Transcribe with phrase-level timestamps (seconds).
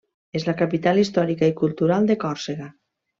[0.37, 2.71] És la capital històrica i cultural de Còrsega.